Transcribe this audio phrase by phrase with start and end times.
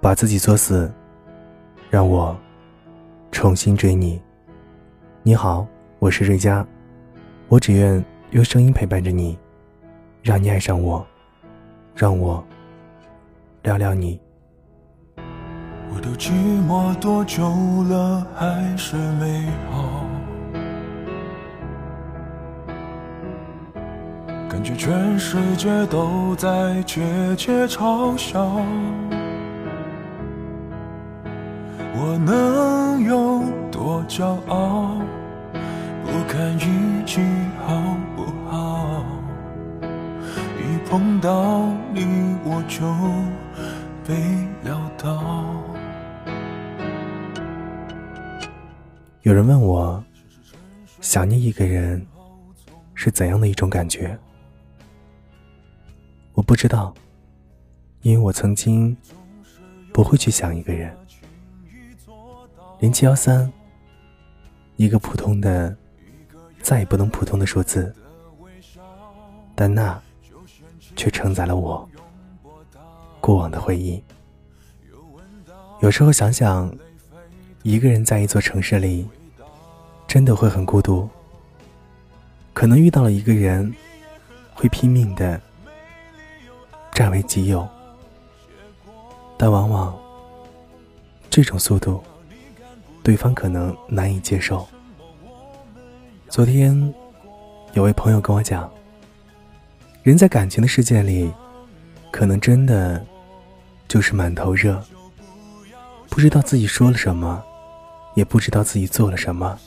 [0.00, 0.90] 把自己作死，
[1.90, 2.34] 让我
[3.30, 4.18] 重新追你。
[5.22, 5.66] 你好，
[5.98, 6.66] 我是瑞佳，
[7.48, 9.38] 我只愿用声音陪伴着你，
[10.22, 11.06] 让你爱上我，
[11.94, 12.42] 让我
[13.62, 14.18] 聊聊你。
[15.92, 16.30] 我都寂
[16.66, 17.46] 寞多久
[17.82, 20.06] 了，还是没好。
[24.48, 27.02] 感觉全世界都在窃
[27.36, 28.64] 窃嘲笑，
[32.02, 34.98] 我能有多骄傲？
[36.02, 37.20] 不堪一击
[37.58, 37.76] 好
[38.16, 39.04] 不好？
[40.58, 42.06] 一碰到你
[42.42, 42.86] 我就
[44.08, 44.16] 被
[44.64, 45.22] 撂倒。
[49.20, 50.02] 有人问我，
[51.02, 52.06] 想念一个人
[52.94, 54.18] 是怎样的一种感觉？
[56.32, 56.94] 我不知道，
[58.00, 58.96] 因为我曾经
[59.92, 60.96] 不会去想一个人。
[62.80, 63.52] 零七幺三，
[64.76, 65.76] 一个普通的，
[66.62, 67.94] 再也不能普通的数字，
[69.54, 70.00] 但那
[70.96, 71.86] 却承载了我
[73.20, 74.02] 过往的回忆。
[75.80, 76.74] 有时候想想，
[77.62, 79.06] 一个人在一座城市里，
[80.08, 81.06] 真的会很孤独。
[82.54, 83.70] 可能遇到了一个人，
[84.54, 85.38] 会拼命的。
[86.92, 87.66] 占为己有，
[89.38, 89.98] 但往往
[91.30, 92.02] 这种速度，
[93.10, 94.68] 对方可能难以接受。
[96.28, 96.94] 昨天
[97.72, 98.72] 有位朋友跟我讲，
[100.04, 101.28] 人在感情的世界里，
[102.12, 103.04] 可能真的
[103.88, 104.80] 就是满头热，
[106.08, 107.42] 不知道自己说了什么，
[108.14, 109.58] 也不知道自己做了什么。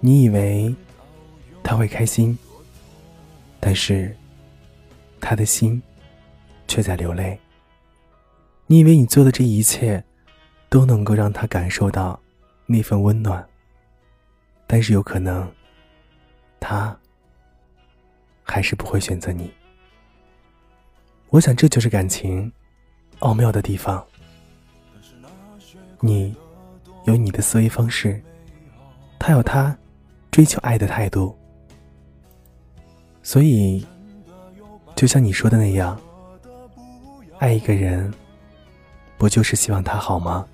[0.00, 0.74] 你以为
[1.62, 2.36] 他会开心，
[3.58, 4.14] 但是
[5.18, 5.82] 他的心。
[6.68, 7.38] 却在流泪。
[8.66, 10.02] 你以为你做的这一切，
[10.72, 12.18] 都能够让他感受到
[12.64, 13.46] 那份温暖，
[14.66, 15.46] 但是有可能，
[16.58, 16.98] 他
[18.42, 19.52] 还是不会选择你。
[21.28, 22.50] 我想这就是感情
[23.18, 24.02] 奥妙的地方。
[26.00, 26.34] 你
[27.04, 28.18] 有你的思维方式，
[29.18, 29.76] 他有他
[30.30, 31.36] 追求爱的态度，
[33.22, 33.86] 所以，
[34.96, 36.00] 就像你说的那样。
[37.40, 38.10] 爱一个人，
[39.18, 40.48] 不就是希望他好吗？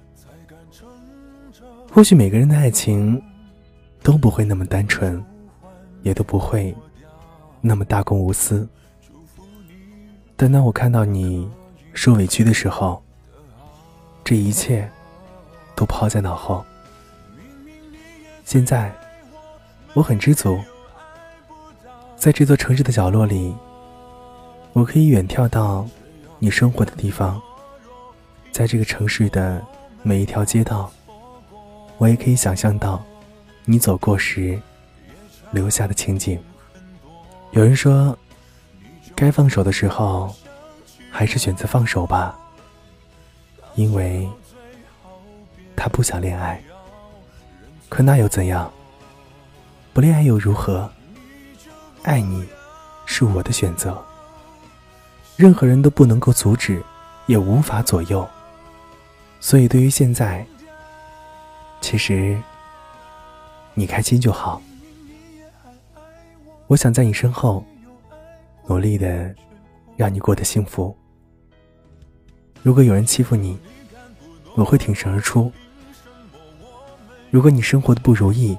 [1.90, 3.20] 或许每个人的爱情
[4.02, 5.22] 都不会那么单纯，
[6.02, 6.74] 也都不会
[7.60, 8.68] 那么大公无私。
[10.36, 11.48] 但当我看到你
[11.92, 13.02] 受委屈的时候，
[14.22, 14.88] 这一切
[15.74, 16.64] 都抛在脑后。
[18.44, 18.92] 现在
[19.94, 20.58] 我很知足，
[22.16, 23.54] 在这座城市的角落里，
[24.72, 25.86] 我可以远眺到。
[26.40, 27.42] 你生活的地方，
[28.52, 29.60] 在这个城市的
[30.04, 30.88] 每一条街道，
[31.98, 33.04] 我也可以想象到
[33.64, 34.58] 你走过时
[35.50, 36.40] 留下的情景。
[37.50, 38.16] 有人说，
[39.14, 40.34] 该放手的时候，
[41.10, 42.38] 还是选择放手吧，
[43.74, 44.28] 因为
[45.74, 46.62] 他不想恋爱。
[47.88, 48.70] 可那又怎样？
[49.92, 50.90] 不恋爱又如何？
[52.04, 52.46] 爱你，
[53.06, 54.00] 是我的选择。
[55.36, 56.82] 任何人都不能够阻止，
[57.26, 58.28] 也无法左右。
[59.40, 60.46] 所以，对于现在，
[61.80, 62.36] 其实
[63.74, 64.60] 你开心就好。
[66.66, 67.64] 我想在你身后，
[68.66, 69.34] 努力的
[69.96, 70.96] 让你过得幸福。
[72.62, 73.58] 如果有人欺负你，
[74.54, 75.50] 我会挺身而出。
[77.30, 78.56] 如果你生活的不如意，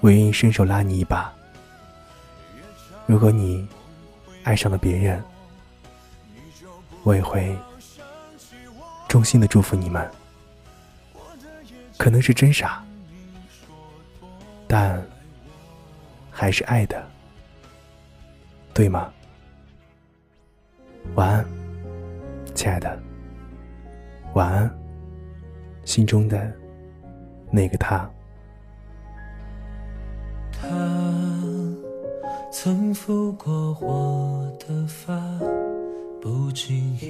[0.00, 1.32] 我愿意伸手拉你一把。
[3.06, 3.66] 如果你
[4.42, 5.22] 爱上了别人，
[7.04, 7.56] 我也会
[9.08, 10.10] 衷心的祝福你们，
[11.98, 12.82] 可能是真傻，
[14.66, 15.04] 但
[16.30, 17.06] 还是爱的，
[18.72, 19.12] 对吗？
[21.14, 21.44] 晚安，
[22.54, 22.98] 亲爱的，
[24.34, 24.78] 晚安，
[25.84, 26.50] 心中的
[27.50, 28.08] 那个他。
[30.52, 30.66] 他
[32.52, 35.20] 曾抚过我的发。
[36.20, 37.07] 不经意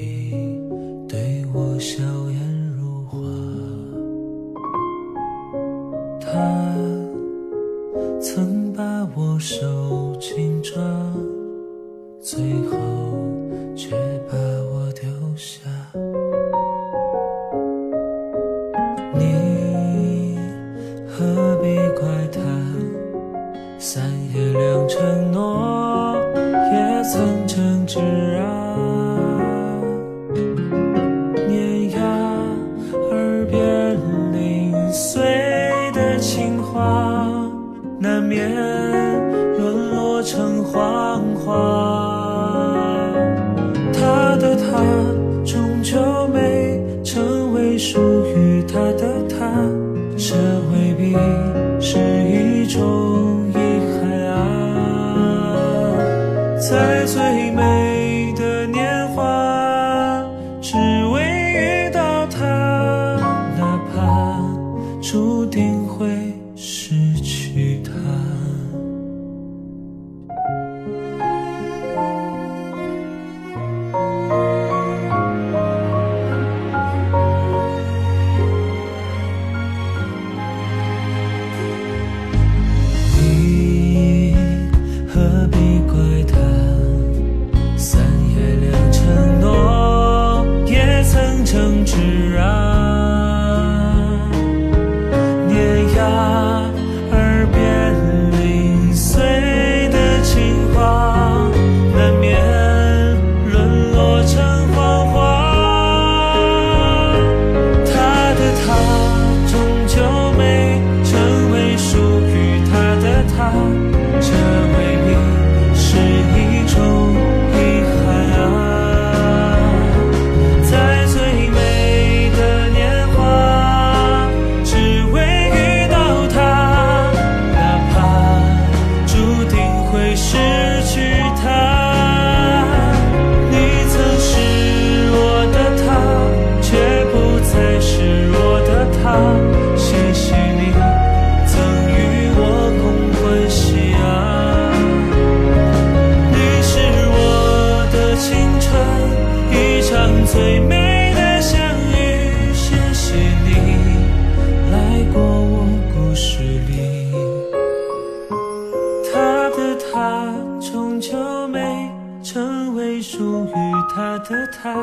[164.29, 164.75] 的他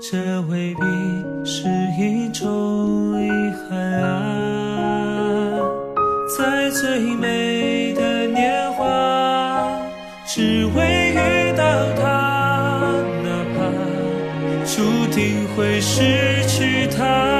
[0.00, 0.82] 这未必
[1.44, 3.30] 是一种遗
[3.68, 3.78] 憾。
[4.02, 5.60] 啊
[6.38, 9.78] 在最美的年华
[10.26, 11.62] 只为遇到
[12.00, 14.82] 他哪怕注
[15.14, 17.31] 定会失去他。